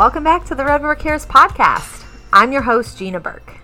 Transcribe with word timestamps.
Welcome 0.00 0.24
back 0.24 0.46
to 0.46 0.54
the 0.54 0.64
Red 0.64 0.80
River 0.80 0.94
Cares 0.94 1.26
podcast. 1.26 2.06
I'm 2.32 2.52
your 2.52 2.62
host, 2.62 2.96
Gina 2.96 3.20
Burke. 3.20 3.58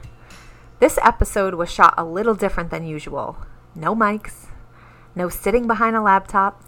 This 0.80 0.98
episode 1.02 1.54
was 1.54 1.72
shot 1.72 1.94
a 1.96 2.04
little 2.04 2.34
different 2.34 2.68
than 2.68 2.86
usual. 2.86 3.38
No 3.74 3.94
mics, 3.96 4.48
no 5.14 5.30
sitting 5.30 5.66
behind 5.66 5.96
a 5.96 6.02
laptop. 6.02 6.62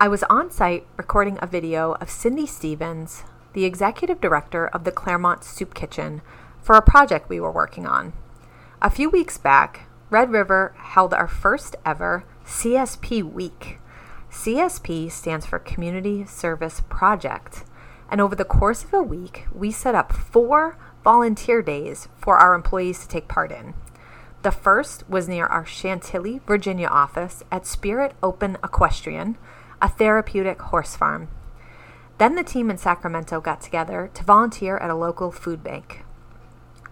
I 0.00 0.08
was 0.08 0.22
on 0.30 0.50
site 0.50 0.86
recording 0.96 1.38
a 1.42 1.46
video 1.46 1.96
of 2.00 2.08
Cindy 2.08 2.46
Stevens, 2.46 3.24
the 3.52 3.66
executive 3.66 4.22
director 4.22 4.66
of 4.68 4.84
the 4.84 4.90
Claremont 4.90 5.44
Soup 5.44 5.74
Kitchen, 5.74 6.22
for 6.58 6.74
a 6.74 6.80
project 6.80 7.28
we 7.28 7.40
were 7.40 7.52
working 7.52 7.86
on. 7.86 8.14
A 8.80 8.88
few 8.88 9.10
weeks 9.10 9.36
back, 9.36 9.86
Red 10.08 10.30
River 10.30 10.74
held 10.78 11.12
our 11.12 11.28
first 11.28 11.76
ever 11.84 12.24
CSP 12.46 13.22
Week. 13.22 13.80
CSP 14.30 15.12
stands 15.12 15.44
for 15.44 15.58
Community 15.58 16.24
Service 16.24 16.80
Project. 16.88 17.64
And 18.08 18.20
over 18.20 18.34
the 18.34 18.44
course 18.44 18.84
of 18.84 18.94
a 18.94 19.02
week, 19.02 19.46
we 19.54 19.70
set 19.70 19.94
up 19.94 20.12
four 20.12 20.78
volunteer 21.04 21.62
days 21.62 22.08
for 22.16 22.38
our 22.38 22.54
employees 22.54 23.00
to 23.00 23.08
take 23.08 23.28
part 23.28 23.52
in. 23.52 23.74
The 24.42 24.52
first 24.52 25.08
was 25.08 25.28
near 25.28 25.46
our 25.46 25.66
Chantilly, 25.66 26.40
Virginia 26.46 26.86
office 26.86 27.42
at 27.50 27.66
Spirit 27.66 28.12
Open 28.22 28.56
Equestrian, 28.62 29.36
a 29.82 29.88
therapeutic 29.88 30.60
horse 30.62 30.96
farm. 30.96 31.28
Then 32.18 32.34
the 32.34 32.42
team 32.42 32.70
in 32.70 32.78
Sacramento 32.78 33.40
got 33.40 33.60
together 33.60 34.10
to 34.14 34.24
volunteer 34.24 34.76
at 34.78 34.90
a 34.90 34.94
local 34.94 35.30
food 35.30 35.62
bank. 35.62 36.04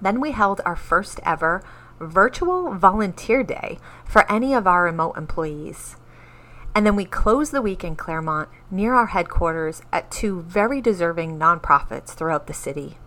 Then 0.00 0.20
we 0.20 0.32
held 0.32 0.60
our 0.64 0.76
first 0.76 1.20
ever 1.24 1.62
virtual 1.98 2.74
volunteer 2.74 3.42
day 3.42 3.78
for 4.04 4.30
any 4.30 4.52
of 4.52 4.66
our 4.66 4.84
remote 4.84 5.16
employees. 5.16 5.96
And 6.76 6.84
then 6.84 6.94
we 6.94 7.06
close 7.06 7.52
the 7.52 7.62
week 7.62 7.84
in 7.84 7.96
Claremont 7.96 8.50
near 8.70 8.92
our 8.92 9.06
headquarters 9.06 9.80
at 9.94 10.10
two 10.10 10.42
very 10.42 10.82
deserving 10.82 11.38
nonprofits 11.38 12.08
throughout 12.10 12.48
the 12.48 12.52
city. 12.52 12.98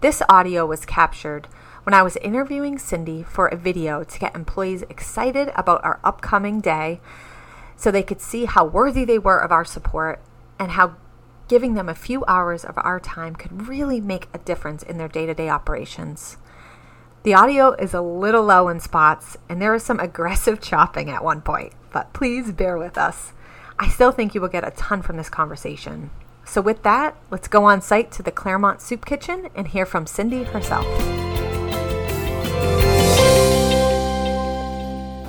This 0.00 0.22
audio 0.28 0.64
was 0.64 0.86
captured 0.86 1.48
when 1.82 1.92
I 1.92 2.02
was 2.02 2.16
interviewing 2.18 2.78
Cindy 2.78 3.24
for 3.24 3.48
a 3.48 3.56
video 3.56 4.04
to 4.04 4.18
get 4.20 4.36
employees 4.36 4.82
excited 4.82 5.50
about 5.56 5.82
our 5.84 5.98
upcoming 6.04 6.60
day 6.60 7.00
so 7.74 7.90
they 7.90 8.04
could 8.04 8.20
see 8.20 8.44
how 8.44 8.64
worthy 8.64 9.04
they 9.04 9.18
were 9.18 9.38
of 9.38 9.50
our 9.50 9.64
support 9.64 10.22
and 10.56 10.70
how 10.70 10.94
giving 11.48 11.74
them 11.74 11.88
a 11.88 11.96
few 11.96 12.24
hours 12.28 12.64
of 12.64 12.78
our 12.78 13.00
time 13.00 13.34
could 13.34 13.66
really 13.66 14.00
make 14.00 14.28
a 14.32 14.38
difference 14.38 14.84
in 14.84 14.98
their 14.98 15.08
day 15.08 15.26
to 15.26 15.34
day 15.34 15.48
operations. 15.48 16.36
The 17.24 17.34
audio 17.34 17.72
is 17.72 17.92
a 17.92 18.00
little 18.00 18.44
low 18.44 18.68
in 18.68 18.78
spots, 18.78 19.36
and 19.48 19.60
there 19.60 19.74
is 19.74 19.82
some 19.82 19.98
aggressive 20.00 20.60
chopping 20.60 21.10
at 21.10 21.24
one 21.24 21.40
point, 21.40 21.72
but 21.92 22.12
please 22.12 22.52
bear 22.52 22.78
with 22.78 22.98
us. 22.98 23.32
I 23.78 23.88
still 23.88 24.12
think 24.12 24.34
you 24.34 24.40
will 24.40 24.48
get 24.48 24.66
a 24.66 24.70
ton 24.72 25.02
from 25.02 25.16
this 25.16 25.28
conversation. 25.28 26.10
So, 26.44 26.60
with 26.60 26.82
that, 26.82 27.16
let's 27.30 27.48
go 27.48 27.64
on 27.64 27.80
site 27.80 28.10
to 28.12 28.22
the 28.22 28.32
Claremont 28.32 28.80
Soup 28.80 29.04
Kitchen 29.04 29.48
and 29.54 29.68
hear 29.68 29.86
from 29.86 30.06
Cindy 30.06 30.44
herself. 30.44 30.86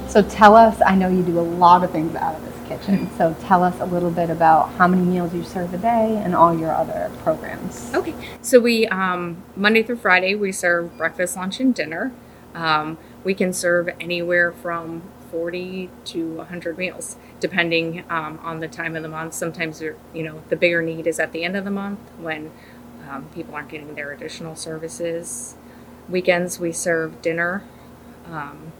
So, 0.10 0.22
tell 0.24 0.56
us 0.56 0.82
I 0.86 0.96
know 0.96 1.10
you 1.10 1.24
do 1.24 1.40
a 1.40 1.42
lot 1.42 1.84
of 1.84 1.92
things 1.92 2.16
out 2.16 2.36
of 2.36 2.44
this 2.44 2.52
kitchen. 2.72 3.10
So 3.18 3.36
tell 3.42 3.64
us 3.64 3.80
a 3.80 3.86
little 3.86 4.12
bit 4.12 4.30
about 4.30 4.70
how 4.74 4.88
many 4.88 5.04
meals 5.04 5.34
you 5.34 5.44
serve 5.44 5.74
a 5.74 5.78
day 5.78 6.22
and 6.24 6.36
all 6.36 6.58
your 6.58 6.74
other 6.74 7.12
programs. 7.24 7.94
Okay, 7.94 8.16
so 8.42 8.60
we 8.60 8.88
um, 8.88 9.44
Monday 9.56 9.84
through 9.84 9.98
Friday 9.98 10.36
we 10.36 10.52
serve 10.52 10.98
breakfast, 10.98 11.36
lunch, 11.36 11.60
and 11.60 11.76
dinner. 11.76 12.12
Um, 12.54 12.98
we 13.24 13.34
can 13.34 13.54
serve 13.54 13.90
anywhere 14.00 14.52
from 14.52 15.04
40 15.32 15.90
to 16.06 16.34
100 16.36 16.78
meals, 16.78 17.16
depending 17.40 18.04
um, 18.10 18.40
on 18.44 18.60
the 18.60 18.68
time 18.68 18.96
of 18.96 19.04
the 19.04 19.10
month. 19.10 19.34
Sometimes, 19.34 19.82
you 19.82 19.96
know, 20.14 20.44
the 20.50 20.56
bigger 20.56 20.82
need 20.82 21.08
is 21.08 21.20
at 21.20 21.32
the 21.32 21.44
end 21.44 21.56
of 21.56 21.64
the 21.64 21.72
month 21.72 22.00
when 22.20 22.52
um, 23.10 23.30
people 23.34 23.56
aren't 23.56 23.70
getting 23.70 23.96
their 23.96 24.12
additional 24.12 24.56
services. 24.56 25.56
Weekends 26.10 26.60
we 26.60 26.72
serve 26.72 27.22
dinner. 27.22 27.64
Um, 28.26 28.74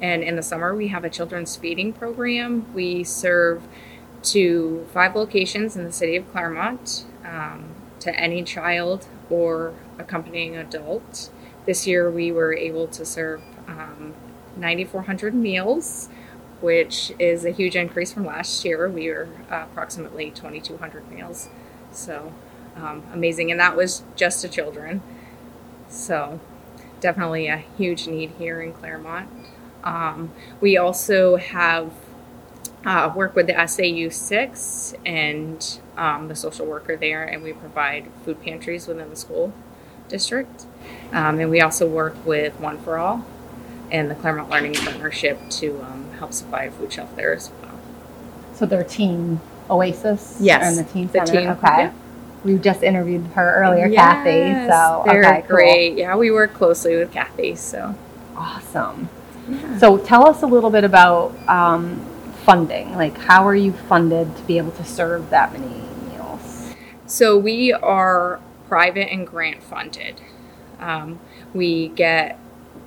and 0.00 0.22
in 0.22 0.36
the 0.36 0.42
summer, 0.42 0.74
we 0.74 0.88
have 0.88 1.04
a 1.04 1.10
children's 1.10 1.56
feeding 1.56 1.92
program. 1.92 2.72
We 2.74 3.04
serve 3.04 3.62
to 4.24 4.86
five 4.92 5.14
locations 5.14 5.76
in 5.76 5.84
the 5.84 5.92
city 5.92 6.16
of 6.16 6.30
Claremont 6.32 7.04
um, 7.24 7.74
to 8.00 8.14
any 8.18 8.42
child 8.42 9.06
or 9.30 9.74
accompanying 9.98 10.56
adult. 10.56 11.30
This 11.64 11.86
year, 11.86 12.10
we 12.10 12.30
were 12.30 12.54
able 12.54 12.86
to 12.88 13.04
serve 13.04 13.42
um, 13.66 14.14
9,400 14.56 15.34
meals, 15.34 16.08
which 16.60 17.12
is 17.18 17.44
a 17.44 17.50
huge 17.50 17.76
increase 17.76 18.12
from 18.12 18.24
last 18.24 18.64
year. 18.64 18.88
We 18.88 19.10
were 19.10 19.28
uh, 19.50 19.66
approximately 19.70 20.30
2,200 20.30 21.10
meals. 21.10 21.48
So 21.92 22.32
um, 22.76 23.02
amazing. 23.12 23.50
And 23.50 23.60
that 23.60 23.76
was 23.76 24.02
just 24.16 24.42
to 24.42 24.48
children. 24.48 25.02
So 25.88 26.40
definitely 27.00 27.46
a 27.48 27.58
huge 27.78 28.06
need 28.06 28.32
here 28.38 28.60
in 28.60 28.72
Claremont. 28.72 29.28
Um, 29.84 30.32
we 30.60 30.76
also 30.76 31.36
have 31.36 31.92
uh, 32.84 33.12
work 33.14 33.34
with 33.34 33.46
the 33.46 33.66
SAU 33.66 34.08
6 34.10 34.94
and 35.04 35.80
um, 35.96 36.28
the 36.28 36.36
social 36.36 36.66
worker 36.66 36.96
there, 36.96 37.24
and 37.24 37.42
we 37.42 37.52
provide 37.52 38.08
food 38.24 38.40
pantries 38.42 38.86
within 38.86 39.10
the 39.10 39.16
school 39.16 39.52
district. 40.08 40.66
Um, 41.12 41.40
and 41.40 41.50
we 41.50 41.60
also 41.60 41.88
work 41.88 42.14
with 42.24 42.58
One 42.60 42.78
for 42.78 42.98
All 42.98 43.24
and 43.90 44.10
the 44.10 44.14
Claremont 44.14 44.50
Learning 44.50 44.74
Partnership 44.74 45.38
to 45.50 45.80
um, 45.82 46.10
help 46.18 46.32
supply 46.32 46.64
a 46.64 46.70
food 46.70 46.92
shelf 46.92 47.14
there 47.16 47.34
as 47.34 47.50
well. 47.62 47.78
So 48.54 48.66
they're 48.66 48.84
Teen 48.84 49.40
Oasis? 49.70 50.38
Yes. 50.40 50.64
And 50.64 50.86
the 50.86 50.90
team 50.92 51.08
Center? 51.08 51.26
The 51.26 51.32
teen, 51.32 51.48
okay. 51.48 51.82
Yeah. 51.84 51.92
We 52.44 52.58
just 52.58 52.82
interviewed 52.82 53.26
her 53.28 53.56
earlier, 53.56 53.86
yes, 53.86 53.98
Kathy. 53.98 54.70
So 54.70 55.02
they're 55.04 55.38
okay, 55.38 55.48
great. 55.48 55.90
Cool. 55.90 55.98
Yeah, 55.98 56.16
we 56.16 56.30
work 56.30 56.54
closely 56.54 56.96
with 56.96 57.10
Kathy. 57.12 57.56
So 57.56 57.94
awesome. 58.36 59.08
So 59.78 59.98
tell 59.98 60.28
us 60.28 60.42
a 60.42 60.46
little 60.46 60.70
bit 60.70 60.84
about 60.84 61.36
um, 61.48 62.04
funding. 62.44 62.94
Like, 62.94 63.16
how 63.16 63.46
are 63.46 63.54
you 63.54 63.72
funded 63.72 64.36
to 64.36 64.42
be 64.42 64.58
able 64.58 64.72
to 64.72 64.84
serve 64.84 65.30
that 65.30 65.52
many 65.52 65.82
meals? 66.10 66.74
So 67.06 67.36
we 67.36 67.72
are 67.72 68.40
private 68.68 69.12
and 69.12 69.26
grant 69.26 69.62
funded. 69.62 70.20
Um, 70.78 71.20
we 71.54 71.88
get 71.88 72.38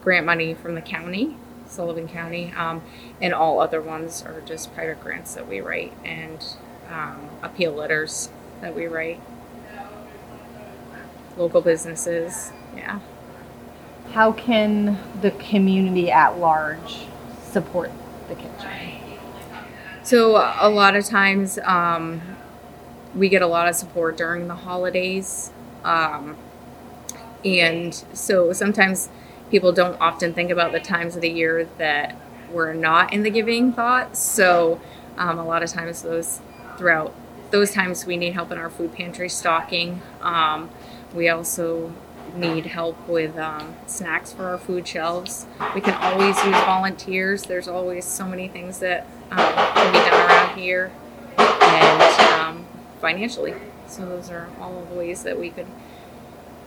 grant 0.02 0.26
money 0.26 0.54
from 0.54 0.76
the 0.76 0.82
county, 0.82 1.36
Sullivan 1.68 2.08
County, 2.08 2.54
um, 2.56 2.82
and 3.22 3.34
all 3.34 3.60
other 3.60 3.82
ones 3.82 4.24
are 4.24 4.42
just 4.42 4.74
private 4.74 5.02
grants 5.02 5.36
that 5.36 5.48
we 5.48 5.60
write 5.62 5.94
and 6.04 6.44
um, 6.90 7.30
appeal 7.44 7.74
letters 7.74 8.30
that 8.62 8.76
we 8.76 8.86
write. 8.88 9.22
Local 11.38 11.62
businesses, 11.62 12.52
yeah 12.76 13.00
how 14.12 14.32
can 14.32 14.98
the 15.22 15.32
community 15.32 16.12
at 16.12 16.40
large 16.40 17.06
support 17.44 17.92
the 18.28 18.36
kitchen? 18.36 19.00
So, 20.04 20.38
a 20.60 20.70
lot 20.70 20.96
of 20.96 21.06
times 21.06 21.60
um, 21.60 22.22
we 23.14 23.30
get 23.30 23.42
a 23.42 23.48
lot 23.48 23.68
of 23.68 23.76
support 23.76 24.18
during 24.18 24.48
the 24.48 24.56
holidays. 24.56 25.52
Um, 25.84 26.36
and 27.46 27.94
so 28.14 28.52
sometimes 28.52 29.08
people 29.50 29.72
don't 29.72 30.00
often 30.00 30.34
think 30.34 30.52
about 30.52 30.72
the 30.72 30.80
times 30.80 31.16
of 31.16 31.22
the 31.22 31.30
year 31.30 31.68
that 31.78 32.16
we're 32.52 32.74
not 32.74 33.14
in 33.14 33.24
the 33.24 33.30
giving 33.30 33.74
thought. 33.74 34.18
So, 34.18 34.80
um, 35.18 35.38
a 35.38 35.46
lot 35.46 35.64
of 35.64 35.70
times, 35.70 36.02
those 36.02 36.40
throughout 36.78 37.14
those 37.52 37.72
times, 37.72 38.06
we 38.06 38.18
need 38.18 38.34
help 38.34 38.52
in 38.52 38.58
our 38.58 38.70
food 38.70 38.94
pantry 38.94 39.30
stocking. 39.30 40.02
Um, 40.22 40.70
we 41.14 41.30
also 41.30 41.94
need 42.36 42.68
help 42.68 43.08
with 43.08 43.38
um, 43.38 43.76
snacks 43.88 44.32
for 44.32 44.46
our 44.46 44.58
food 44.58 44.88
shelves. 44.88 45.48
We 45.74 45.82
can 45.82 45.96
always 45.96 46.36
use 46.44 46.56
volunteers. 46.56 47.44
There's 47.44 47.68
always 47.68 48.06
so 48.06 48.26
many 48.28 48.48
things 48.48 48.80
that 48.80 49.08
um, 49.32 49.38
can 49.38 49.92
be 49.92 50.00
done 50.00 50.30
around 50.30 50.58
here, 50.58 50.92
and 51.38 52.32
um, 52.32 52.66
financially. 53.02 53.54
So 53.88 54.06
those 54.06 54.30
are 54.30 54.50
all 54.60 54.80
of 54.80 54.90
the 54.90 54.96
ways 54.96 55.24
that 55.24 55.40
we 55.40 55.50
could 55.50 55.68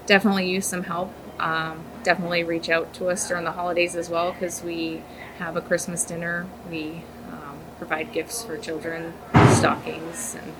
definitely 0.06 0.50
use 0.50 0.66
some 0.66 0.84
help. 0.84 1.12
Um, 1.38 1.84
definitely 2.04 2.44
reach 2.44 2.68
out 2.68 2.92
to 2.94 3.08
us 3.08 3.26
during 3.26 3.44
the 3.44 3.52
holidays 3.52 3.96
as 3.96 4.08
well 4.08 4.32
because 4.32 4.62
we 4.62 5.02
have 5.38 5.56
a 5.56 5.60
Christmas 5.60 6.04
dinner. 6.04 6.46
We 6.70 7.02
um, 7.30 7.58
provide 7.78 8.12
gifts 8.12 8.44
for 8.44 8.56
children, 8.58 9.14
stockings, 9.50 10.36
and 10.36 10.52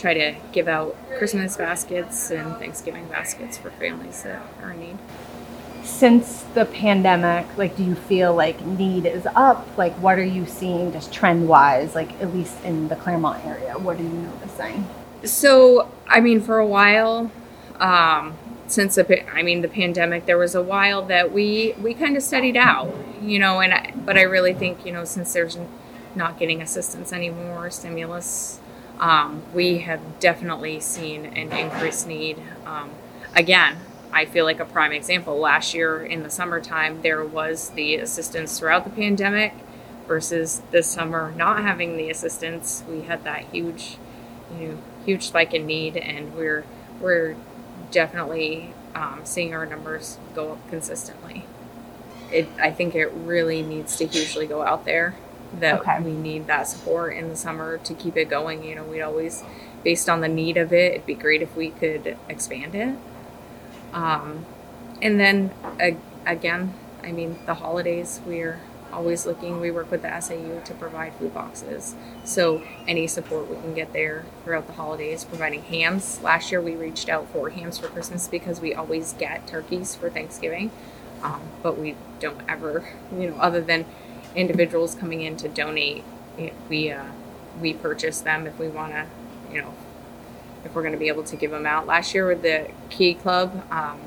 try 0.00 0.14
to 0.14 0.34
give 0.52 0.66
out 0.66 0.96
Christmas 1.18 1.56
baskets 1.56 2.30
and 2.30 2.56
Thanksgiving 2.56 3.06
baskets 3.08 3.58
for 3.58 3.70
families 3.72 4.22
that 4.22 4.42
are 4.62 4.72
in 4.72 4.80
need. 4.80 4.98
Since 5.84 6.42
the 6.54 6.64
pandemic, 6.64 7.46
like, 7.56 7.76
do 7.76 7.84
you 7.84 7.94
feel 7.94 8.34
like 8.34 8.64
need 8.64 9.06
is 9.06 9.26
up? 9.34 9.66
Like, 9.76 9.92
what 9.94 10.18
are 10.18 10.24
you 10.24 10.46
seeing 10.46 10.92
just 10.92 11.12
trend 11.12 11.48
wise, 11.48 11.94
like, 11.94 12.12
at 12.20 12.34
least 12.34 12.62
in 12.64 12.88
the 12.88 12.96
Claremont 12.96 13.44
area? 13.44 13.78
What 13.78 13.98
are 13.98 14.02
you 14.02 14.08
noticing? 14.08 14.86
So, 15.24 15.90
I 16.06 16.20
mean, 16.20 16.40
for 16.40 16.58
a 16.58 16.66
while, 16.66 17.30
um, 17.78 18.36
since 18.70 18.94
the, 18.94 19.30
I 19.34 19.42
mean, 19.42 19.62
the 19.62 19.68
pandemic, 19.68 20.26
there 20.26 20.38
was 20.38 20.54
a 20.54 20.62
while 20.62 21.02
that 21.06 21.32
we, 21.32 21.74
we 21.80 21.94
kind 21.94 22.16
of 22.16 22.22
studied 22.22 22.56
out, 22.56 22.94
you 23.22 23.38
know, 23.38 23.60
and 23.60 23.74
I, 23.74 23.92
but 23.96 24.16
I 24.16 24.22
really 24.22 24.54
think, 24.54 24.86
you 24.86 24.92
know, 24.92 25.04
since 25.04 25.32
there's 25.32 25.58
not 26.14 26.38
getting 26.38 26.62
assistance 26.62 27.12
anymore, 27.12 27.70
stimulus 27.70 28.60
um, 29.00 29.42
we 29.54 29.78
have 29.78 30.20
definitely 30.20 30.78
seen 30.78 31.24
an 31.24 31.50
increased 31.52 32.06
need. 32.06 32.40
Um, 32.66 32.90
again, 33.34 33.78
I 34.12 34.26
feel 34.26 34.44
like 34.44 34.60
a 34.60 34.66
prime 34.66 34.92
example. 34.92 35.38
Last 35.38 35.72
year 35.72 36.04
in 36.04 36.22
the 36.22 36.30
summertime, 36.30 37.00
there 37.00 37.24
was 37.24 37.70
the 37.70 37.96
assistance 37.96 38.58
throughout 38.58 38.84
the 38.84 38.90
pandemic 38.90 39.54
versus 40.06 40.60
this 40.70 40.86
summer 40.86 41.32
not 41.34 41.62
having 41.62 41.96
the 41.96 42.10
assistance. 42.10 42.84
We 42.88 43.02
had 43.02 43.24
that 43.24 43.44
huge, 43.44 43.96
you 44.58 44.68
know, 44.68 44.78
huge 45.06 45.28
spike 45.28 45.54
in 45.54 45.64
need, 45.64 45.96
and 45.96 46.34
we're 46.34 46.64
we're 47.00 47.36
definitely 47.90 48.74
um, 48.94 49.20
seeing 49.24 49.54
our 49.54 49.66
numbers 49.66 50.18
go 50.34 50.52
up 50.52 50.68
consistently. 50.70 51.44
It, 52.32 52.48
I 52.60 52.70
think 52.70 52.94
it 52.94 53.10
really 53.12 53.62
needs 53.62 53.96
to 53.96 54.06
hugely 54.06 54.46
go 54.46 54.62
out 54.62 54.84
there 54.84 55.16
that 55.52 55.80
Okay. 55.80 55.98
we 55.98 56.12
need 56.12 56.46
that 56.46 56.68
support 56.68 57.14
in 57.14 57.28
the 57.28 57.36
summer 57.36 57.78
to 57.78 57.94
keep 57.94 58.16
it 58.16 58.28
going. 58.28 58.62
You 58.64 58.76
know, 58.76 58.84
we'd 58.84 59.02
always, 59.02 59.42
based 59.82 60.08
on 60.08 60.20
the 60.20 60.28
need 60.28 60.56
of 60.56 60.72
it, 60.72 60.92
it'd 60.94 61.06
be 61.06 61.14
great 61.14 61.42
if 61.42 61.56
we 61.56 61.70
could 61.70 62.16
expand 62.28 62.74
it. 62.74 62.96
Um, 63.92 64.46
and 65.02 65.18
then 65.18 65.52
a 65.80 65.96
again, 66.26 66.74
I 67.02 67.12
mean, 67.12 67.38
the 67.46 67.54
holidays, 67.54 68.20
we're 68.26 68.60
always 68.92 69.26
looking, 69.26 69.60
we 69.60 69.70
work 69.70 69.90
with 69.90 70.02
the 70.02 70.20
SAU 70.20 70.60
to 70.60 70.74
provide 70.74 71.14
food 71.14 71.34
boxes. 71.34 71.94
So 72.24 72.62
any 72.86 73.06
support 73.06 73.48
we 73.48 73.56
can 73.56 73.74
get 73.74 73.92
there 73.92 74.24
throughout 74.44 74.66
the 74.66 74.74
holidays, 74.74 75.24
providing 75.24 75.62
hams. 75.62 76.20
Last 76.22 76.50
year 76.50 76.60
we 76.60 76.74
reached 76.74 77.08
out 77.08 77.28
for 77.30 77.50
hams 77.50 77.78
for 77.78 77.88
Christmas 77.88 78.28
because 78.28 78.60
we 78.60 78.74
always 78.74 79.12
get 79.14 79.46
turkeys 79.46 79.94
for 79.94 80.10
Thanksgiving. 80.10 80.70
Um, 81.22 81.42
but 81.62 81.78
we 81.78 81.96
don't 82.18 82.40
ever, 82.48 82.88
you 83.12 83.30
know, 83.30 83.36
other 83.36 83.60
than 83.60 83.84
individuals 84.34 84.94
coming 84.94 85.22
in 85.22 85.36
to 85.38 85.48
donate, 85.48 86.04
we, 86.68 86.90
uh, 86.90 87.06
we 87.60 87.74
purchase 87.74 88.20
them 88.20 88.46
if 88.46 88.58
we 88.58 88.68
want 88.68 88.92
to, 88.92 89.06
you 89.52 89.60
know, 89.60 89.74
if 90.64 90.74
we're 90.74 90.82
going 90.82 90.92
to 90.92 90.98
be 90.98 91.08
able 91.08 91.24
to 91.24 91.36
give 91.36 91.50
them 91.50 91.66
out. 91.66 91.86
Last 91.86 92.14
year 92.14 92.26
with 92.26 92.42
the 92.42 92.70
Key 92.88 93.14
Club, 93.14 93.64
um, 93.70 94.00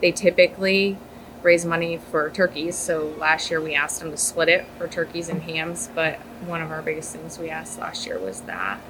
they 0.00 0.12
typically 0.12 0.98
raise 1.42 1.64
money 1.64 1.96
for 1.96 2.30
turkeys. 2.30 2.76
So 2.76 3.14
last 3.18 3.50
year 3.50 3.60
we 3.60 3.74
asked 3.74 4.00
them 4.00 4.10
to 4.10 4.16
split 4.16 4.48
it 4.48 4.66
for 4.78 4.88
turkeys 4.88 5.28
and 5.28 5.42
hams, 5.42 5.88
but 5.94 6.18
one 6.46 6.62
of 6.62 6.70
our 6.70 6.82
biggest 6.82 7.14
things 7.14 7.38
we 7.38 7.50
asked 7.50 7.78
last 7.78 8.06
year 8.06 8.18
was 8.18 8.42
that. 8.42 8.80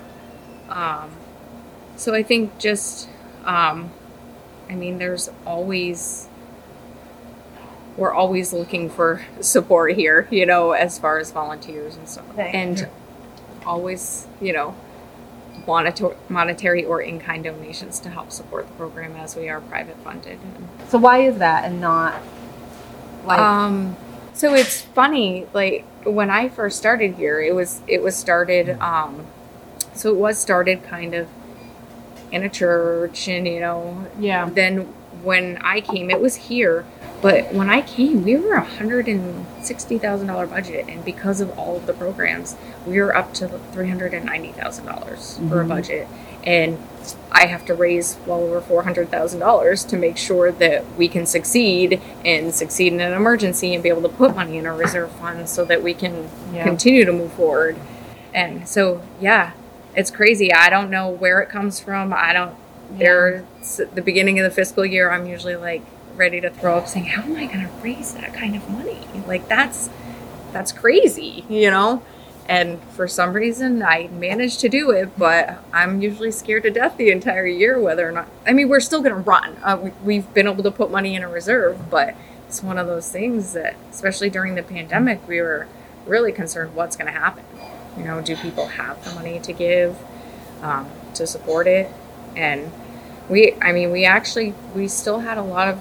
Um, 0.68 1.10
so 1.96 2.14
I 2.14 2.22
think 2.22 2.58
just, 2.58 3.08
um, 3.44 3.90
I 4.68 4.74
mean, 4.74 4.98
there's 4.98 5.30
always, 5.46 6.28
we're 7.96 8.12
always 8.12 8.52
looking 8.52 8.90
for 8.90 9.24
support 9.40 9.94
here, 9.94 10.28
you 10.30 10.46
know, 10.46 10.72
as 10.72 10.98
far 10.98 11.18
as 11.18 11.30
volunteers 11.30 11.96
and 11.96 12.08
stuff. 12.08 12.26
Thank 12.34 12.54
and 12.54 12.88
always, 13.64 14.26
you 14.40 14.52
know, 14.52 14.74
monetary 16.28 16.84
or 16.84 17.00
in-kind 17.00 17.44
donations 17.44 18.00
to 18.00 18.10
help 18.10 18.32
support 18.32 18.66
the 18.66 18.74
program 18.74 19.14
as 19.16 19.36
we 19.36 19.48
are 19.48 19.60
private 19.60 19.96
funded. 19.98 20.38
So 20.88 20.98
why 20.98 21.20
is 21.20 21.38
that 21.38 21.64
and 21.64 21.80
not 21.80 22.20
like 23.24 23.38
Um, 23.38 23.96
so 24.32 24.54
it's 24.54 24.80
funny, 24.82 25.46
like 25.52 25.84
when 26.04 26.30
I 26.30 26.48
first 26.48 26.78
started 26.78 27.14
here, 27.14 27.40
it 27.40 27.54
was 27.54 27.80
it 27.86 28.02
was 28.02 28.16
started. 28.16 28.70
Um, 28.80 29.26
so 29.94 30.10
it 30.10 30.16
was 30.16 30.38
started 30.38 30.82
kind 30.82 31.14
of 31.14 31.28
in 32.30 32.42
a 32.42 32.48
church, 32.48 33.28
and 33.28 33.46
you 33.46 33.60
know, 33.60 34.06
yeah. 34.18 34.48
then 34.48 34.80
when 35.22 35.58
I 35.58 35.80
came, 35.80 36.10
it 36.10 36.20
was 36.20 36.34
here. 36.34 36.84
But 37.20 37.52
when 37.54 37.70
I 37.70 37.82
came, 37.82 38.24
we 38.24 38.36
were 38.36 38.54
a 38.54 38.64
hundred 38.64 39.06
and 39.06 39.46
sixty 39.62 39.98
thousand 39.98 40.26
dollar 40.26 40.46
budget, 40.46 40.86
and 40.88 41.04
because 41.04 41.40
of 41.40 41.56
all 41.58 41.76
of 41.76 41.86
the 41.86 41.92
programs, 41.92 42.56
we 42.86 43.00
were 43.00 43.14
up 43.16 43.32
to 43.34 43.48
three 43.72 43.88
hundred 43.88 44.12
and 44.14 44.24
ninety 44.24 44.50
thousand 44.52 44.86
dollars 44.86 45.38
for 45.48 45.60
a 45.60 45.64
Mhm. 45.64 45.68
budget, 45.68 46.08
and 46.44 46.78
I 47.32 47.46
have 47.46 47.64
to 47.66 47.74
raise 47.74 48.16
well 48.26 48.40
over 48.40 48.60
four 48.60 48.82
hundred 48.84 49.10
thousand 49.10 49.40
dollars 49.40 49.84
to 49.86 49.96
make 49.96 50.16
sure 50.16 50.52
that 50.52 50.84
we 50.96 51.08
can 51.08 51.26
succeed 51.26 52.00
and 52.24 52.54
succeed 52.54 52.92
in 52.92 53.00
an 53.00 53.12
emergency 53.12 53.74
and 53.74 53.82
be 53.82 53.88
able 53.88 54.02
to 54.02 54.08
put 54.08 54.36
money 54.36 54.56
in 54.58 54.66
our 54.66 54.76
reserve 54.76 55.10
fund 55.12 55.48
so 55.48 55.64
that 55.64 55.82
we 55.82 55.94
can 55.94 56.28
Yeah. 56.52 56.64
continue 56.64 57.04
to 57.04 57.12
move 57.12 57.32
forward. 57.32 57.76
And 58.34 58.68
so, 58.68 59.02
yeah, 59.20 59.52
it's 59.96 60.10
crazy. 60.10 60.52
I 60.52 60.70
don't 60.70 60.90
know 60.90 61.08
where 61.08 61.40
it 61.40 61.48
comes 61.48 61.80
from. 61.80 62.12
I 62.12 62.32
don't. 62.32 62.54
There's 62.92 63.80
at 63.80 63.94
the 63.94 64.02
beginning 64.02 64.38
of 64.38 64.44
the 64.44 64.50
fiscal 64.50 64.84
year. 64.84 65.10
I'm 65.10 65.26
usually 65.26 65.56
like 65.56 65.82
ready 66.16 66.40
to 66.42 66.50
throw 66.50 66.76
up, 66.78 66.86
saying, 66.88 67.06
"How 67.06 67.22
am 67.22 67.36
I 67.36 67.46
going 67.46 67.66
to 67.66 67.70
raise 67.82 68.12
that 68.14 68.34
kind 68.34 68.54
of 68.54 68.68
money? 68.68 68.98
Like 69.26 69.48
that's 69.48 69.88
that's 70.52 70.72
crazy, 70.72 71.44
you 71.48 71.70
know." 71.70 72.02
And 72.48 72.82
for 72.90 73.06
some 73.06 73.32
reason, 73.32 73.82
I 73.82 74.08
managed 74.08 74.60
to 74.60 74.68
do 74.68 74.90
it, 74.90 75.16
but 75.16 75.62
I'm 75.72 76.02
usually 76.02 76.32
scared 76.32 76.64
to 76.64 76.70
death 76.70 76.96
the 76.96 77.10
entire 77.10 77.46
year 77.46 77.78
whether 77.78 78.06
or 78.06 78.12
not. 78.12 78.28
I 78.46 78.52
mean, 78.52 78.68
we're 78.68 78.80
still 78.80 79.00
going 79.00 79.14
to 79.14 79.20
run. 79.20 79.56
Uh, 79.62 79.78
we, 79.80 79.90
we've 80.02 80.34
been 80.34 80.48
able 80.48 80.62
to 80.64 80.70
put 80.70 80.90
money 80.90 81.14
in 81.14 81.22
a 81.22 81.28
reserve, 81.28 81.88
but 81.88 82.14
it's 82.48 82.62
one 82.62 82.78
of 82.78 82.86
those 82.86 83.10
things 83.10 83.52
that, 83.52 83.76
especially 83.90 84.28
during 84.28 84.56
the 84.56 84.62
pandemic, 84.62 85.26
we 85.26 85.40
were 85.40 85.68
really 86.06 86.32
concerned 86.32 86.74
what's 86.74 86.96
going 86.96 87.12
to 87.12 87.18
happen. 87.18 87.44
You 87.96 88.04
know, 88.04 88.20
do 88.20 88.36
people 88.36 88.66
have 88.66 89.02
the 89.04 89.14
money 89.14 89.38
to 89.40 89.52
give 89.52 89.96
um, 90.62 90.90
to 91.14 91.26
support 91.26 91.66
it? 91.66 91.90
And 92.36 92.72
we, 93.28 93.54
I 93.62 93.72
mean, 93.72 93.92
we 93.92 94.04
actually, 94.04 94.54
we 94.74 94.88
still 94.88 95.20
had 95.20 95.38
a 95.38 95.42
lot 95.42 95.68
of 95.68 95.80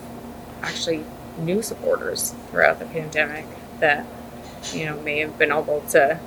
actually 0.62 1.04
new 1.40 1.62
supporters 1.62 2.36
throughout 2.50 2.80
the 2.80 2.86
pandemic 2.86 3.46
that, 3.80 4.06
you 4.74 4.86
know, 4.86 5.02
may 5.02 5.20
have 5.20 5.38
been 5.38 5.52
able 5.52 5.82
to, 5.90 6.20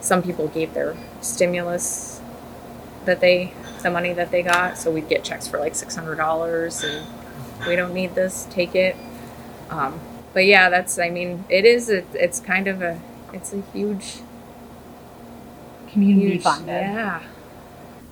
some 0.00 0.22
people 0.22 0.48
gave 0.48 0.74
their 0.74 0.96
stimulus 1.20 2.20
that 3.04 3.20
they, 3.20 3.52
the 3.82 3.90
money 3.90 4.12
that 4.12 4.30
they 4.30 4.42
got. 4.42 4.78
So 4.78 4.90
we'd 4.90 5.08
get 5.08 5.24
checks 5.24 5.46
for 5.48 5.58
like 5.58 5.74
$600 5.74 6.84
and 6.84 7.06
we 7.68 7.76
don't 7.76 7.94
need 7.94 8.14
this, 8.14 8.46
take 8.50 8.74
it. 8.74 8.96
Um, 9.70 10.00
but 10.32 10.44
yeah, 10.46 10.70
that's, 10.70 10.98
I 10.98 11.10
mean, 11.10 11.44
it 11.48 11.64
is, 11.64 11.88
it, 11.88 12.06
it's 12.14 12.40
kind 12.40 12.68
of 12.68 12.82
a, 12.82 13.00
it's 13.32 13.52
a 13.52 13.62
huge, 13.72 14.18
community 15.88 16.32
huge, 16.32 16.42
funded. 16.42 16.68
yeah. 16.68 17.22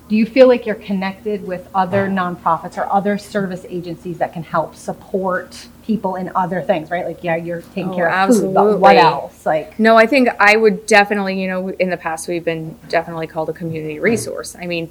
Do 0.09 0.17
you 0.17 0.25
feel 0.25 0.49
like 0.49 0.65
you're 0.65 0.75
connected 0.75 1.47
with 1.47 1.69
other 1.75 2.09
nonprofits 2.09 2.79
or 2.79 2.91
other 2.91 3.19
service 3.19 3.67
agencies 3.69 4.19
that 4.19 4.33
can 4.33 4.43
help 4.43 4.75
support 4.75 5.69
people 5.85 6.17
in 6.17 6.31
other 6.35 6.63
things, 6.63 6.91
right? 6.91 7.05
Like, 7.05 7.23
yeah, 7.23 7.37
you're 7.37 7.61
taking 7.61 7.91
Oh, 7.91 7.95
care 7.97 8.11
of 8.11 8.29
food, 8.31 8.55
but 8.55 8.79
what 8.79 8.97
absolutely. 8.97 8.99
else? 8.99 9.47
Like, 9.47 9.79
No, 9.79 9.97
I 9.99 10.07
think 10.07 10.29
I 10.41 10.57
would 10.57 10.87
definitely, 10.87 11.41
you 11.41 11.49
know, 11.49 11.69
in 11.69 11.91
the 11.91 11.97
past 11.99 12.27
we've 12.27 12.45
been 12.45 12.77
definitely 12.89 13.27
called 13.27 13.51
a 13.51 13.53
community 13.53 13.99
resource. 13.99 14.57
I 14.59 14.67
mean, 14.67 14.91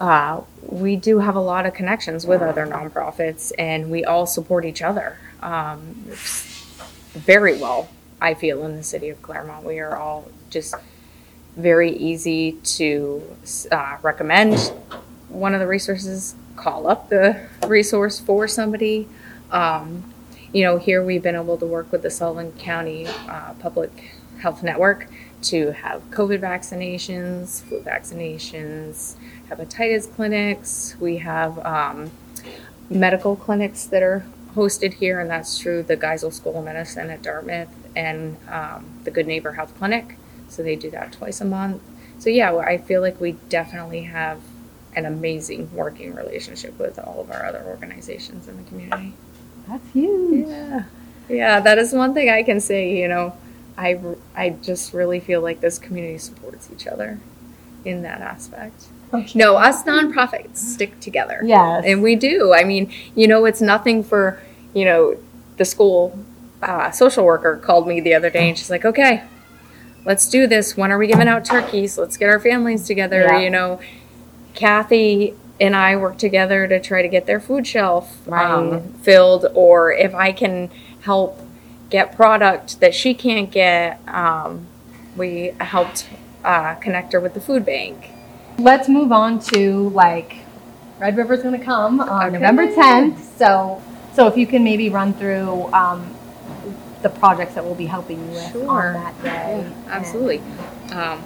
uh, 0.00 0.40
we 0.62 0.96
do 0.96 1.18
have 1.18 1.36
a 1.36 1.40
lot 1.40 1.66
of 1.66 1.74
connections 1.74 2.26
with 2.26 2.40
other 2.42 2.66
nonprofits 2.66 3.52
and 3.58 3.90
we 3.90 4.04
all 4.04 4.26
support 4.26 4.64
each 4.64 4.82
other 4.82 5.18
um, 5.42 5.78
very 7.12 7.58
well, 7.58 7.88
I 8.20 8.34
feel, 8.34 8.64
in 8.64 8.76
the 8.76 8.82
city 8.82 9.08
of 9.10 9.20
Claremont. 9.22 9.64
We 9.64 9.78
are 9.78 9.96
all 9.96 10.28
just 10.50 10.74
very 11.56 11.92
easy 11.92 12.52
to 12.62 13.22
uh, 13.70 13.96
recommend 14.02 14.72
one 15.28 15.54
of 15.54 15.60
the 15.60 15.66
resources, 15.66 16.34
call 16.56 16.86
up 16.86 17.08
the 17.08 17.48
resource 17.66 18.20
for 18.20 18.48
somebody. 18.48 19.08
Um, 19.50 20.12
you 20.52 20.62
know, 20.62 20.78
here 20.78 21.02
we've 21.02 21.22
been 21.22 21.34
able 21.34 21.58
to 21.58 21.66
work 21.66 21.90
with 21.90 22.02
the 22.02 22.10
Sullivan 22.10 22.52
County 22.52 23.06
uh, 23.06 23.54
Public 23.58 24.12
Health 24.38 24.62
Network 24.62 25.08
to 25.42 25.72
have 25.72 26.02
COVID 26.10 26.40
vaccinations, 26.40 27.62
flu 27.62 27.80
vaccinations, 27.80 29.16
hepatitis 29.48 30.12
clinics. 30.14 30.96
We 31.00 31.18
have 31.18 31.58
um, 31.64 32.10
medical 32.88 33.36
clinics 33.36 33.84
that 33.86 34.02
are 34.02 34.24
hosted 34.54 34.94
here, 34.94 35.20
and 35.20 35.28
that's 35.28 35.58
through 35.58 35.84
the 35.84 35.96
Geisel 35.96 36.32
School 36.32 36.58
of 36.58 36.64
Medicine 36.64 37.10
at 37.10 37.22
Dartmouth 37.22 37.74
and 37.96 38.36
um, 38.48 38.86
the 39.04 39.10
Good 39.10 39.26
Neighbor 39.26 39.52
Health 39.52 39.76
Clinic. 39.76 40.16
So 40.54 40.62
they 40.62 40.76
do 40.76 40.90
that 40.90 41.12
twice 41.12 41.40
a 41.40 41.44
month. 41.44 41.82
So 42.18 42.30
yeah, 42.30 42.54
I 42.56 42.78
feel 42.78 43.00
like 43.00 43.20
we 43.20 43.32
definitely 43.48 44.02
have 44.02 44.40
an 44.96 45.04
amazing 45.04 45.74
working 45.74 46.14
relationship 46.14 46.78
with 46.78 46.98
all 46.98 47.20
of 47.20 47.30
our 47.30 47.44
other 47.44 47.62
organizations 47.66 48.46
in 48.48 48.56
the 48.56 48.62
community. 48.68 49.12
that's 49.66 49.90
huge. 49.92 50.48
Yeah. 50.48 50.84
Yeah, 51.28 51.60
that 51.60 51.78
is 51.78 51.92
one 51.92 52.14
thing 52.14 52.28
I 52.28 52.42
can 52.42 52.60
say, 52.60 52.96
you 52.96 53.08
know, 53.08 53.34
I, 53.76 53.98
I 54.36 54.50
just 54.50 54.92
really 54.92 55.20
feel 55.20 55.40
like 55.40 55.60
this 55.60 55.78
community 55.78 56.18
supports 56.18 56.68
each 56.72 56.86
other 56.86 57.18
in 57.84 58.02
that 58.02 58.20
aspect. 58.20 58.86
No, 59.34 59.56
us 59.56 59.84
nonprofits 59.84 60.56
stick 60.56 60.98
together. 61.00 61.40
Yes. 61.44 61.84
And 61.86 62.02
we 62.02 62.16
do. 62.16 62.52
I 62.52 62.64
mean, 62.64 62.92
you 63.14 63.28
know, 63.28 63.44
it's 63.44 63.60
nothing 63.60 64.02
for, 64.02 64.42
you 64.74 64.84
know, 64.84 65.16
the 65.56 65.64
school 65.64 66.18
uh, 66.62 66.90
social 66.90 67.24
worker 67.24 67.56
called 67.56 67.86
me 67.86 68.00
the 68.00 68.14
other 68.14 68.30
day 68.30 68.48
and 68.48 68.58
she's 68.58 68.70
like, 68.70 68.84
okay, 68.84 69.22
let's 70.04 70.28
do 70.28 70.46
this. 70.46 70.76
When 70.76 70.90
are 70.92 70.98
we 70.98 71.06
giving 71.06 71.28
out 71.28 71.44
turkeys? 71.44 71.96
Let's 71.98 72.16
get 72.16 72.28
our 72.28 72.40
families 72.40 72.86
together. 72.86 73.22
Yeah. 73.22 73.40
You 73.40 73.50
know, 73.50 73.80
Kathy 74.54 75.34
and 75.60 75.74
I 75.76 75.96
work 75.96 76.18
together 76.18 76.66
to 76.66 76.80
try 76.80 77.02
to 77.02 77.08
get 77.08 77.26
their 77.26 77.40
food 77.40 77.66
shelf 77.66 78.26
um, 78.30 78.92
filled, 79.02 79.46
or 79.54 79.92
if 79.92 80.14
I 80.14 80.32
can 80.32 80.70
help 81.02 81.40
get 81.90 82.16
product 82.16 82.80
that 82.80 82.94
she 82.94 83.14
can't 83.14 83.50
get, 83.50 84.00
um, 84.08 84.66
we 85.16 85.52
helped 85.60 86.08
uh, 86.44 86.74
connect 86.76 87.12
her 87.12 87.20
with 87.20 87.34
the 87.34 87.40
food 87.40 87.64
bank. 87.64 88.10
let's 88.58 88.88
move 88.88 89.10
on 89.12 89.38
to 89.40 89.88
like 89.90 90.36
Red 90.98 91.16
River's 91.16 91.42
going 91.42 91.58
to 91.58 91.64
come 91.64 92.00
on 92.00 92.26
Okay. 92.28 92.32
November 92.34 92.66
10th. 92.68 93.18
So, 93.38 93.82
so 94.14 94.26
if 94.28 94.36
you 94.36 94.46
can 94.46 94.62
maybe 94.62 94.90
run 94.90 95.12
through 95.14 95.72
um, 95.72 96.13
the 97.04 97.10
projects 97.10 97.54
that 97.54 97.64
we'll 97.64 97.74
be 97.76 97.86
helping 97.86 98.18
you 98.18 98.30
with 98.32 98.52
Sure. 98.52 98.68
on 98.68 98.94
that 98.94 99.22
day. 99.22 99.60
Yeah, 99.62 99.72
absolutely. 99.88 100.42
Um, 100.90 101.22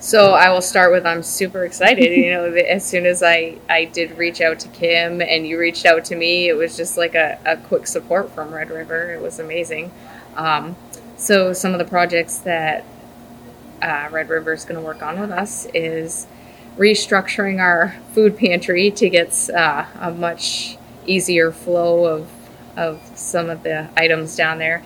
so 0.00 0.32
I 0.32 0.50
will 0.50 0.60
start 0.60 0.92
with 0.92 1.06
I'm 1.06 1.22
super 1.22 1.64
excited. 1.64 2.12
You 2.12 2.32
know, 2.32 2.44
as 2.52 2.84
soon 2.84 3.06
as 3.06 3.22
I, 3.22 3.56
I 3.70 3.86
did 3.86 4.18
reach 4.18 4.42
out 4.42 4.58
to 4.60 4.68
Kim 4.68 5.22
and 5.22 5.46
you 5.46 5.58
reached 5.58 5.86
out 5.86 6.04
to 6.06 6.16
me, 6.16 6.48
it 6.48 6.54
was 6.54 6.76
just 6.76 6.98
like 6.98 7.14
a, 7.14 7.38
a 7.46 7.56
quick 7.56 7.86
support 7.86 8.30
from 8.32 8.52
Red 8.52 8.70
River. 8.70 9.14
It 9.14 9.22
was 9.22 9.38
amazing. 9.38 9.92
Um, 10.36 10.76
so 11.16 11.52
some 11.52 11.72
of 11.72 11.78
the 11.78 11.84
projects 11.84 12.38
that 12.38 12.84
uh, 13.80 14.08
Red 14.10 14.28
River 14.28 14.52
is 14.52 14.64
going 14.64 14.78
to 14.80 14.84
work 14.84 15.00
on 15.02 15.20
with 15.20 15.30
us 15.30 15.66
is 15.72 16.26
restructuring 16.76 17.60
our 17.60 17.94
food 18.12 18.36
pantry 18.36 18.90
to 18.90 19.08
get 19.08 19.48
uh, 19.50 19.86
a 20.00 20.10
much 20.10 20.76
easier 21.06 21.52
flow 21.52 22.04
of 22.04 22.28
of 22.76 23.00
some 23.14 23.48
of 23.48 23.62
the 23.62 23.88
items 23.96 24.34
down 24.36 24.58
there. 24.58 24.82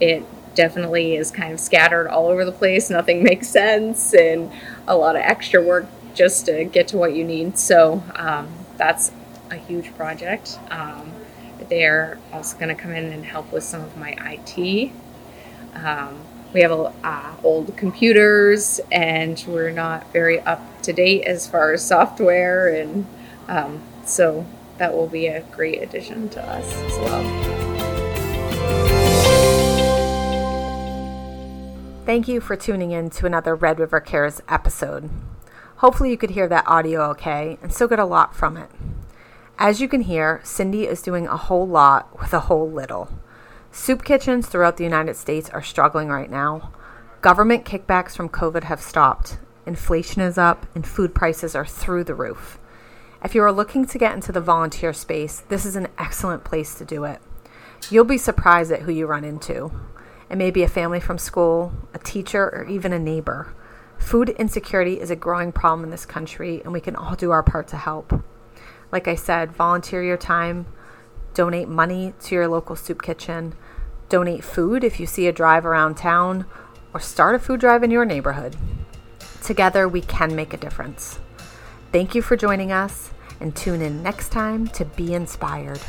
It 0.00 0.24
definitely 0.54 1.16
is 1.16 1.30
kind 1.30 1.52
of 1.52 1.60
scattered 1.60 2.08
all 2.08 2.26
over 2.26 2.44
the 2.44 2.52
place. 2.52 2.90
Nothing 2.90 3.22
makes 3.30 3.48
sense, 3.48 4.14
and 4.14 4.50
a 4.86 4.96
lot 4.96 5.16
of 5.16 5.22
extra 5.22 5.62
work 5.62 5.86
just 6.14 6.46
to 6.46 6.64
get 6.64 6.88
to 6.88 6.96
what 6.96 7.14
you 7.14 7.24
need. 7.24 7.56
So 7.58 8.02
um, 8.16 8.48
that's 8.76 9.12
a 9.50 9.56
huge 9.56 9.94
project. 9.96 10.58
Um, 10.70 11.12
they're 11.68 12.18
also 12.32 12.56
going 12.58 12.74
to 12.74 12.80
come 12.80 12.92
in 12.92 13.12
and 13.12 13.24
help 13.24 13.52
with 13.52 13.62
some 13.62 13.82
of 13.82 13.96
my 13.96 14.16
IT. 14.18 14.92
Um, 15.74 16.20
we 16.52 16.62
have 16.62 16.72
uh, 16.72 17.34
old 17.44 17.76
computers, 17.76 18.80
and 18.90 19.42
we're 19.46 19.70
not 19.70 20.12
very 20.12 20.40
up 20.40 20.82
to 20.82 20.92
date 20.92 21.24
as 21.24 21.46
far 21.46 21.72
as 21.72 21.84
software, 21.84 22.74
and 22.74 23.06
um, 23.48 23.80
so 24.04 24.44
that 24.78 24.94
will 24.94 25.06
be 25.06 25.28
a 25.28 25.42
great 25.42 25.80
addition 25.80 26.28
to 26.30 26.42
us 26.42 26.72
as 26.72 26.98
well. 26.98 27.69
Thank 32.10 32.26
you 32.26 32.40
for 32.40 32.56
tuning 32.56 32.90
in 32.90 33.08
to 33.10 33.26
another 33.26 33.54
Red 33.54 33.78
River 33.78 34.00
Cares 34.00 34.42
episode. 34.48 35.08
Hopefully, 35.76 36.10
you 36.10 36.16
could 36.16 36.30
hear 36.30 36.48
that 36.48 36.66
audio 36.66 37.02
okay 37.10 37.56
and 37.62 37.72
still 37.72 37.86
get 37.86 38.00
a 38.00 38.04
lot 38.04 38.34
from 38.34 38.56
it. 38.56 38.68
As 39.60 39.80
you 39.80 39.86
can 39.86 40.00
hear, 40.00 40.40
Cindy 40.42 40.88
is 40.88 41.02
doing 41.02 41.28
a 41.28 41.36
whole 41.36 41.68
lot 41.68 42.18
with 42.18 42.34
a 42.34 42.40
whole 42.40 42.68
little. 42.68 43.10
Soup 43.70 44.02
kitchens 44.02 44.48
throughout 44.48 44.76
the 44.76 44.82
United 44.82 45.14
States 45.14 45.50
are 45.50 45.62
struggling 45.62 46.08
right 46.08 46.28
now. 46.28 46.72
Government 47.20 47.64
kickbacks 47.64 48.16
from 48.16 48.28
COVID 48.28 48.64
have 48.64 48.82
stopped. 48.82 49.38
Inflation 49.64 50.20
is 50.20 50.36
up 50.36 50.66
and 50.74 50.84
food 50.84 51.14
prices 51.14 51.54
are 51.54 51.64
through 51.64 52.02
the 52.02 52.16
roof. 52.16 52.58
If 53.22 53.36
you 53.36 53.42
are 53.44 53.52
looking 53.52 53.86
to 53.86 53.98
get 53.98 54.14
into 54.14 54.32
the 54.32 54.40
volunteer 54.40 54.92
space, 54.92 55.44
this 55.48 55.64
is 55.64 55.76
an 55.76 55.86
excellent 55.96 56.42
place 56.42 56.74
to 56.74 56.84
do 56.84 57.04
it. 57.04 57.20
You'll 57.88 58.02
be 58.02 58.18
surprised 58.18 58.72
at 58.72 58.82
who 58.82 58.90
you 58.90 59.06
run 59.06 59.22
into. 59.22 59.70
It 60.30 60.38
may 60.38 60.52
be 60.52 60.62
a 60.62 60.68
family 60.68 61.00
from 61.00 61.18
school, 61.18 61.72
a 61.92 61.98
teacher, 61.98 62.44
or 62.44 62.64
even 62.64 62.92
a 62.92 62.98
neighbor. 63.00 63.52
Food 63.98 64.30
insecurity 64.30 65.00
is 65.00 65.10
a 65.10 65.16
growing 65.16 65.50
problem 65.50 65.82
in 65.82 65.90
this 65.90 66.06
country, 66.06 66.62
and 66.62 66.72
we 66.72 66.80
can 66.80 66.94
all 66.94 67.16
do 67.16 67.32
our 67.32 67.42
part 67.42 67.66
to 67.68 67.76
help. 67.76 68.22
Like 68.92 69.08
I 69.08 69.16
said, 69.16 69.52
volunteer 69.52 70.02
your 70.02 70.16
time, 70.16 70.66
donate 71.34 71.68
money 71.68 72.14
to 72.20 72.34
your 72.34 72.46
local 72.46 72.76
soup 72.76 73.02
kitchen, 73.02 73.54
donate 74.08 74.44
food 74.44 74.84
if 74.84 75.00
you 75.00 75.06
see 75.06 75.26
a 75.26 75.32
drive 75.32 75.66
around 75.66 75.96
town, 75.96 76.46
or 76.94 77.00
start 77.00 77.34
a 77.34 77.38
food 77.38 77.60
drive 77.60 77.82
in 77.82 77.90
your 77.90 78.04
neighborhood. 78.04 78.56
Together, 79.42 79.88
we 79.88 80.00
can 80.00 80.34
make 80.36 80.54
a 80.54 80.56
difference. 80.56 81.18
Thank 81.92 82.14
you 82.14 82.22
for 82.22 82.36
joining 82.36 82.70
us, 82.70 83.10
and 83.40 83.54
tune 83.54 83.82
in 83.82 84.02
next 84.02 84.30
time 84.30 84.68
to 84.68 84.84
be 84.84 85.12
inspired. 85.12 85.80